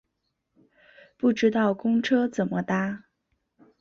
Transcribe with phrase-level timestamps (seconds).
[1.15, 3.05] 不知道公车怎么搭